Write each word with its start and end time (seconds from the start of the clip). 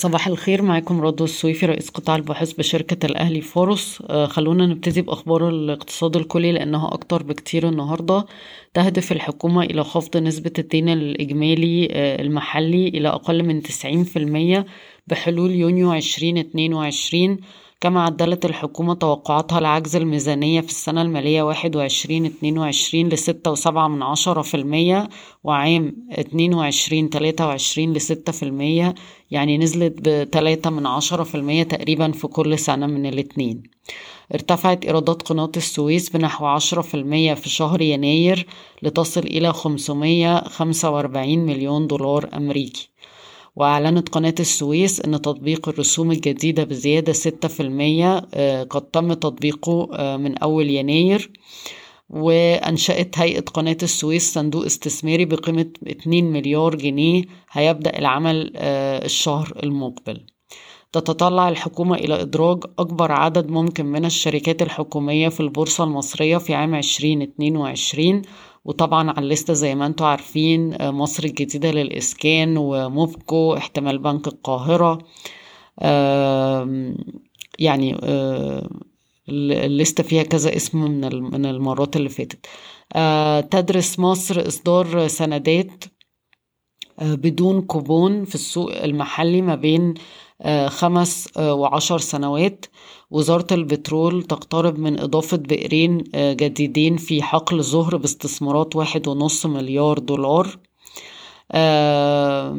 صباح 0.00 0.26
الخير 0.26 0.62
معاكم 0.62 1.00
رضوى 1.00 1.24
السويفي 1.24 1.66
رئيس 1.66 1.90
قطاع 1.90 2.16
البحوث 2.16 2.52
بشركة 2.52 3.06
الأهلي 3.06 3.40
فاروس. 3.40 4.02
آه، 4.10 4.26
خلونا 4.26 4.66
نبتدي 4.66 5.02
بأخبار 5.02 5.48
الاقتصاد 5.48 6.16
الكلي 6.16 6.52
لأنها 6.52 6.94
أكتر 6.94 7.22
بكتير 7.22 7.68
النهاردة. 7.68 8.26
تهدف 8.74 9.12
الحكومة 9.12 9.62
إلى 9.62 9.84
خفض 9.84 10.16
نسبة 10.16 10.52
الدين 10.58 10.88
الإجمالي 10.88 11.88
آه، 11.92 12.22
المحلي 12.22 12.88
إلى 12.88 13.08
أقل 13.08 13.42
من 13.42 13.62
90% 13.62 14.66
بحلول 15.06 15.50
يونيو 15.50 15.94
2022 15.94 17.38
كما 17.80 18.02
عدلت 18.02 18.44
الحكومة 18.44 18.94
توقعاتها 18.94 19.60
لعجز 19.60 19.96
الميزانية 19.96 20.60
في 20.60 20.68
السنة 20.68 21.02
المالية 21.02 21.42
واحد 21.42 21.76
وعشرين 21.76 22.24
اتنين 22.24 22.58
وعشرين 22.58 23.08
لستة 23.08 23.50
وسبعة 23.50 23.88
من 23.88 24.02
عشرة 24.02 24.42
في 24.42 24.56
المية 24.56 25.08
وعام 25.44 25.96
اتنين 26.10 26.54
وعشرين 26.54 27.10
تلاتة 27.10 27.46
وعشرين 27.46 27.92
لستة 27.92 28.32
في 28.32 28.42
المية 28.42 28.94
يعني 29.30 29.58
نزلت 29.58 29.94
بتلاتة 30.08 30.70
من 30.70 30.86
عشرة 30.86 31.22
في 31.22 31.34
المية 31.34 31.62
تقريبا 31.62 32.12
في 32.12 32.26
كل 32.26 32.58
سنة 32.58 32.86
من 32.86 33.06
الاتنين. 33.06 33.62
ارتفعت 34.34 34.84
إيرادات 34.84 35.22
قناة 35.22 35.52
السويس 35.56 36.10
بنحو 36.10 36.46
عشرة 36.46 36.80
في 36.80 36.94
المية 36.94 37.34
في 37.34 37.48
شهر 37.48 37.82
يناير 37.82 38.46
لتصل 38.82 39.20
إلى 39.20 39.52
خمسمية 39.52 40.44
خمسة 40.44 40.90
وأربعين 40.90 41.46
مليون 41.46 41.86
دولار 41.86 42.28
أمريكي. 42.34 42.88
وأعلنت 43.56 44.08
قناة 44.08 44.34
السويس 44.40 45.00
أن 45.00 45.22
تطبيق 45.22 45.68
الرسوم 45.68 46.10
الجديدة 46.12 46.64
بزيادة 46.64 47.12
ستة 47.12 47.48
في 47.48 47.60
المية 47.60 48.26
آه، 48.34 48.62
قد 48.62 48.82
تم 48.82 49.12
تطبيقه 49.12 49.88
آه، 49.92 50.16
من 50.16 50.38
أول 50.38 50.70
يناير. 50.70 51.30
وأنشأت 52.10 53.18
هيئة 53.18 53.40
قناة 53.40 53.76
السويس 53.82 54.32
صندوق 54.34 54.64
استثماري 54.64 55.24
بقيمة 55.24 55.70
2 55.86 56.24
مليار 56.32 56.74
جنيه 56.74 57.24
هيبدأ 57.50 57.98
العمل 57.98 58.52
آه، 58.56 59.04
الشهر 59.04 59.60
المقبل. 59.62 60.26
تتطلع 60.92 61.48
الحكومة 61.48 61.96
إلى 61.96 62.20
إدراج 62.20 62.64
أكبر 62.78 63.12
عدد 63.12 63.50
ممكن 63.50 63.86
من 63.86 64.04
الشركات 64.04 64.62
الحكومية 64.62 65.28
في 65.28 65.40
البورصة 65.40 65.84
المصرية 65.84 66.38
في 66.38 66.54
عام 66.54 66.74
2022 66.74 68.22
وطبعا 68.64 69.10
على 69.10 69.18
الليستة 69.18 69.52
زي 69.52 69.74
ما 69.74 69.86
أنتوا 69.86 70.06
عارفين 70.06 70.82
آه، 70.82 70.90
مصر 70.90 71.24
الجديدة 71.24 71.70
للإسكان 71.70 72.56
وموفكو 72.56 73.56
احتمال 73.56 73.98
بنك 73.98 74.26
القاهرة. 74.28 74.98
يعني 77.58 77.96
آه، 78.02 78.68
الليستة 79.28 80.02
فيها 80.02 80.22
كذا 80.22 80.56
اسم 80.56 80.78
من 80.82 81.22
من 81.22 81.46
المرات 81.46 81.96
اللي 81.96 82.08
فاتت. 82.08 82.46
آه، 82.96 83.40
تدرس 83.40 83.98
مصر 83.98 84.48
إصدار 84.48 85.08
سندات 85.08 85.84
بدون 87.02 87.62
كوبون 87.62 88.24
في 88.24 88.34
السوق 88.34 88.82
المحلي 88.84 89.42
ما 89.42 89.54
بين 89.54 89.94
خمس 90.68 91.28
وعشر 91.38 91.98
سنوات. 91.98 92.66
وزارة 93.10 93.46
البترول 93.54 94.22
تقترب 94.22 94.78
من 94.78 95.00
إضافة 95.00 95.36
بئرين 95.36 96.04
آه، 96.14 96.32
جديدين 96.32 96.96
في 96.96 97.22
حقل 97.22 97.62
زهر 97.62 97.96
باستثمارات 97.96 98.76
واحد 98.76 99.08
ونص 99.08 99.46
مليار 99.46 99.98
دولار. 99.98 100.58
آه، 101.52 102.56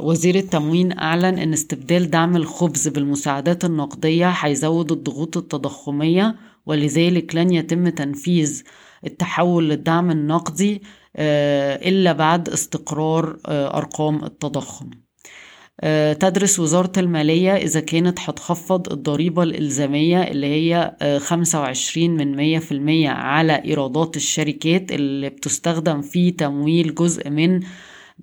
وزير 0.00 0.34
التموين 0.34 0.98
أعلن 0.98 1.38
أن 1.38 1.52
استبدال 1.52 2.10
دعم 2.10 2.36
الخبز 2.36 2.88
بالمساعدات 2.88 3.64
النقدية 3.64 4.28
هيزود 4.28 4.92
الضغوط 4.92 5.36
التضخمية 5.36 6.36
ولذلك 6.66 7.34
لن 7.34 7.52
يتم 7.52 7.88
تنفيذ 7.88 8.62
التحول 9.06 9.68
للدعم 9.68 10.10
النقدي. 10.10 10.74
آه، 10.74 10.78
إلا 11.18 12.12
بعد 12.12 12.48
استقرار 12.48 13.36
أرقام 13.48 14.24
التضخم. 14.24 14.90
آه، 15.80 16.12
تدرس 16.12 16.58
وزارة 16.58 16.92
المالية 16.96 17.56
إذا 17.56 17.80
كانت 17.80 18.18
هتخفض 18.20 18.92
الضريبة 18.92 19.42
الإلزامية 19.42 20.22
اللي 20.22 20.46
هي 20.46 20.96
آه، 21.02 21.18
خمسة 21.18 21.60
وعشرين 21.60 22.16
من 22.16 22.36
مية 22.36 22.58
في 22.58 22.72
المية 22.72 23.08
على 23.08 23.64
إيرادات 23.64 24.16
الشركات 24.16 24.92
اللي 24.92 25.28
بتستخدم 25.28 26.02
في 26.02 26.30
تمويل 26.30 26.94
جزء 26.94 27.30
من 27.30 27.60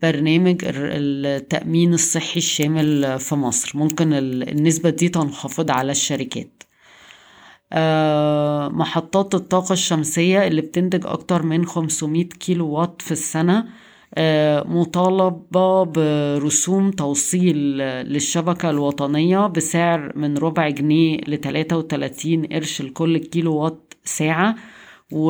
برنامج 0.01 0.61
التأمين 0.65 1.93
الصحي 1.93 2.37
الشامل 2.37 3.19
في 3.19 3.35
مصر. 3.35 3.77
ممكن 3.77 4.13
النسبة 4.13 4.89
دي 4.89 5.09
تنخفض 5.09 5.71
على 5.71 5.91
الشركات. 5.91 6.63
آه، 6.63 6.64
محطات 8.69 9.35
الطاقة 9.35 9.73
الشمسية 9.73 10.47
اللي 10.47 10.61
بتنتج 10.61 11.05
أكتر 11.05 11.43
من 11.43 11.65
500 11.65 12.23
كيلو 12.23 12.67
وات 12.69 13.01
في 13.01 13.11
السنة 13.11 13.65
مطالبة 14.75 15.83
برسوم 15.83 16.91
توصيل 16.91 17.57
للشبكة 17.77 18.69
الوطنية 18.69 19.47
بسعر 19.47 20.11
من 20.17 20.37
ربع 20.37 20.69
جنيه 20.69 21.17
لتلاتة 21.27 21.77
وتلاتين 21.77 22.45
قرش 22.45 22.81
لكل 22.81 23.17
كيلو 23.17 23.55
وات 23.55 23.93
ساعة 24.03 24.55
و... 25.11 25.27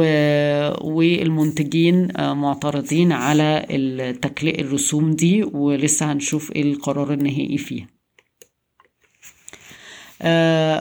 والمنتجين 0.81 2.07
معترضين 2.19 3.12
على 3.12 3.66
التكليق 3.69 4.59
الرسوم 4.59 5.12
دي 5.12 5.44
ولسه 5.44 6.12
هنشوف 6.12 6.51
إيه 6.51 6.62
القرار 6.73 7.13
النهائي 7.13 7.57
فيها. 7.57 7.88
آه 7.88 7.94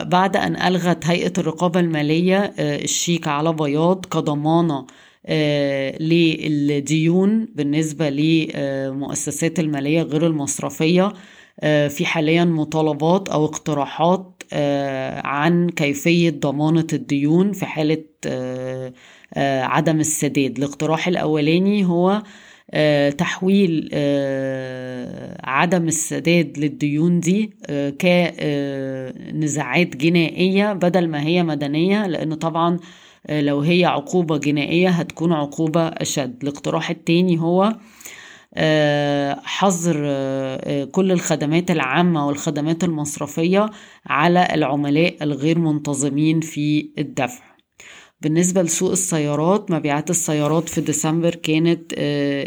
بعد 0.03 0.37
أن 0.37 0.55
ألغت 0.61 1.05
هيئة 1.05 1.33
الرقابة 1.37 1.79
المالية 1.79 2.37
آه 2.59 2.83
الشيك 2.83 3.27
على 3.27 3.53
بياض 3.53 4.05
كضمانة 4.05 4.85
آه، 5.25 5.97
للديون 6.01 7.47
بالنسبة 7.55 8.09
للمؤسسات 8.09 9.59
المالية 9.59 10.01
غير 10.01 10.27
المصرفية 10.27 11.13
آه، 11.59 11.87
في 11.87 12.05
حاليا 12.05 12.45
مطالبات 12.45 13.29
أو 13.29 13.45
اقتراحات 13.45 14.43
آه، 14.53 15.27
عن 15.27 15.69
كيفية 15.69 16.29
ضمانة 16.29 16.87
الديون 16.93 17.51
في 17.53 17.65
حالة 17.65 18.03
عدم 19.37 19.99
السداد. 19.99 20.57
الاقتراح 20.57 21.07
الأولاني 21.07 21.85
هو 21.85 22.23
تحويل 23.17 23.89
عدم 25.43 25.87
السداد 25.87 26.57
للديون 26.57 27.19
دي 27.19 27.53
كنزاعات 28.01 29.95
جنائية 29.97 30.73
بدل 30.73 31.07
ما 31.07 31.21
هي 31.21 31.43
مدنية 31.43 32.07
لأن 32.07 32.33
طبعا 32.33 32.79
آه، 33.27 33.41
لو 33.41 33.59
هي 33.61 33.85
عقوبة 33.85 34.37
جنائية 34.37 34.89
هتكون 34.89 35.33
عقوبة 35.33 35.87
أشد. 35.87 36.35
الاقتراح 36.43 36.89
التاني 36.89 37.39
هو 37.39 37.75
آه، 38.55 39.39
حظر 39.43 40.01
آه، 40.05 40.83
كل 40.85 41.11
الخدمات 41.11 41.71
العامة 41.71 42.27
والخدمات 42.27 42.83
المصرفية 42.83 43.69
على 44.05 44.47
العملاء 44.53 45.15
الغير 45.21 45.59
منتظمين 45.59 46.39
في 46.39 46.89
الدفع. 46.97 47.54
بالنسبة 48.25 48.61
لسوق 48.61 48.91
السيارات 48.91 49.71
مبيعات 49.71 50.09
السيارات 50.09 50.69
في 50.69 50.81
ديسمبر 50.81 51.35
كانت 51.35 51.93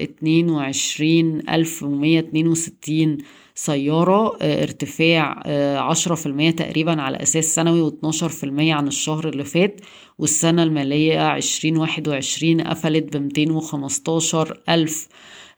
اتنين 0.00 0.50
وعشرين 0.50 1.42
ألف 1.50 1.82
ومية 1.82 2.18
اتنين 2.18 2.48
وستين 2.48 3.18
سيارة 3.54 4.36
آه، 4.42 4.62
ارتفاع 4.62 5.42
آه، 5.46 5.78
عشرة 5.78 6.14
في 6.14 6.26
المية 6.26 6.50
تقريبا 6.50 7.02
على 7.02 7.22
أساس 7.22 7.54
سنوي 7.54 7.80
واتناشر 7.80 8.28
في 8.28 8.44
المية 8.44 8.74
عن 8.74 8.86
الشهر 8.88 9.28
اللي 9.28 9.44
فات 9.44 9.80
والسنة 10.18 10.62
المالية 10.62 11.20
عشرين 11.20 11.76
واحد 11.76 12.08
وعشرين 12.08 12.60
قفلت 12.60 13.16
بمتين 13.16 13.50
وخمستاشر 13.50 14.60
ألف 14.68 15.08
آه، 15.08 15.12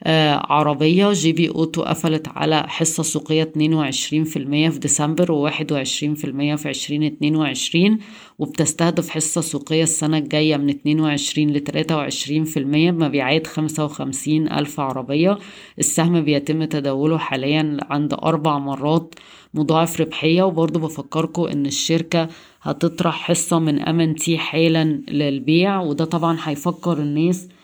عربية. 0.07 1.13
GB 1.13 1.49
Auto 1.49 1.83
قفلت 1.83 2.29
على 2.29 2.65
حصة 2.69 3.03
سوقية 3.03 3.45
22% 3.45 4.71
في 4.71 4.79
ديسمبر 4.79 5.27
و21% 5.27 6.57
في 6.57 6.69
2022 6.69 7.99
وبتستهدف 8.39 9.11
حصة 9.11 9.41
سوقية 9.41 9.83
السنة 9.83 10.19
الجاية 10.19 10.57
من 10.57 10.69
22 10.69 11.51
ل 11.51 11.61
23% 11.61 12.59
بمبيعات 12.91 13.47
55 13.47 14.49
ألف 14.49 14.81
عربية. 14.81 15.39
السهم 15.79 16.21
بيتم 16.21 16.65
تداوله 16.65 17.19
حاليا 17.19 17.77
عند 17.91 18.15
أربع 18.15 18.59
مرات 18.59 19.15
مضاعف 19.55 20.01
ربحية. 20.01 20.43
وبرضه 20.43 20.81
بفكركم 20.81 21.43
إن 21.43 21.67
الشركة 21.67 22.29
هتطرح 22.63 23.15
حصة 23.15 23.59
من 23.59 23.81
MNT 23.81 24.39
حالا 24.39 24.85
للبيع 25.09 25.81
وده 25.81 26.05
طبعا 26.05 26.39
هيفكر 26.43 26.99
الناس 26.99 27.49
آه، 27.49 27.60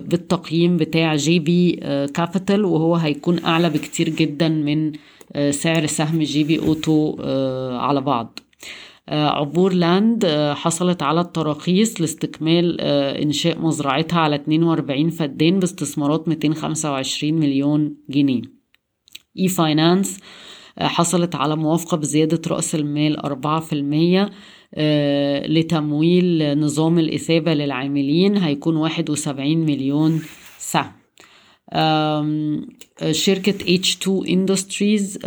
بالتقييم 0.00 0.76
بتاع 0.76 1.16
GB 1.16 1.72
Capital 2.14 2.64
وهو 2.64 2.96
هيكون 2.96 3.44
أعلى 3.44 3.70
بكتير 3.70 4.08
جدا 4.08 4.48
من 4.48 4.92
آه، 5.32 5.50
سعر 5.50 5.86
سهم 5.86 6.22
GB 6.22 6.58
Auto 6.58 7.16
آه، 7.20 7.78
على 7.78 8.00
بعض. 8.00 8.38
عبور 9.08 9.72
لاند 9.72 10.26
حصلت 10.56 11.02
على 11.02 11.20
التراخيص 11.20 12.00
لاستكمال 12.00 12.80
إنشاء 12.80 13.58
مزرعتها 13.58 14.18
على 14.18 14.36
42 14.36 15.10
فدان 15.10 15.58
باستثمارات 15.58 16.28
225 16.28 17.34
مليون 17.34 17.96
جنيه. 18.10 18.42
e-finance 19.38 20.20
حصلت 20.80 21.34
على 21.34 21.56
موافقة 21.56 21.96
بزيادة 21.96 22.40
رأس 22.48 22.74
المال 22.74 23.20
4% 23.20 24.30
آه، 24.74 25.46
لتمويل 25.46 26.58
نظام 26.60 26.98
الإثابة 26.98 27.54
للعاملين 27.54 28.36
هيكون 28.36 28.76
واحد 28.76 29.10
وسبعين 29.10 29.66
مليون 29.66 30.22
سهم. 30.58 30.92
شركة 33.10 33.76
H2 33.76 34.26
Industries 34.26 35.26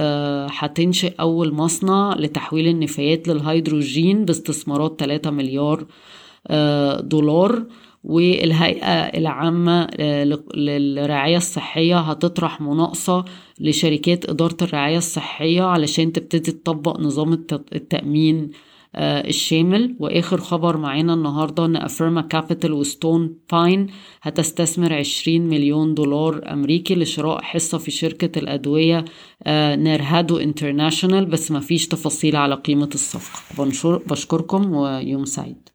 هتنشئ 0.60 1.14
أول 1.20 1.54
مصنع 1.54 2.16
لتحويل 2.20 2.68
النفايات 2.68 3.28
للهيدروجين 3.28 4.26
باستثمارات 4.26 4.96
3 5.00 5.32
مليار 5.32 5.86
دولار. 7.02 7.66
والهيئة 8.04 8.88
العامة 9.02 9.88
للرعاية 10.56 11.38
الصحية 11.38 12.00
هتطرح 12.00 12.62
مناقصة 12.62 13.26
لشركات 13.60 14.30
إدارة 14.30 14.58
الرعاية 14.62 14.98
الصحية 14.98 15.62
علشان 15.62 16.14
تبتدي 16.14 16.52
تطبق 16.52 17.00
نظام 17.00 17.34
التأمين 17.74 18.50
الشامل. 18.96 19.96
وآخر 20.00 20.38
خبر 20.42 20.78
معانا 20.78 21.14
النهارده 21.14 21.66
إن 21.66 21.76
Affirma 21.76 22.22
Capital 22.22 22.74
و 22.74 22.84
Stone 22.84 23.36
Pine 23.52 23.88
هتستثمر 24.22 24.94
20 24.94 25.42
مليون 25.42 25.94
دولار 25.94 26.54
أمريكي 26.54 26.96
لشراء 26.96 27.42
حصة 27.42 27.78
في 27.78 27.92
شركة 27.92 28.40
الأدوية 28.40 29.06
نيرهادو 29.76 30.38
انترناشونال 30.38 31.26
بس 31.26 31.52
ما 31.52 31.60
فيش 31.60 31.88
تفاصيل 31.88 32.36
على 32.36 32.56
قيمة 32.56 32.90
الصفقة. 32.94 33.40
بشكركم 34.08 34.74
ويوم 34.74 35.26
سعيد. 35.26 35.70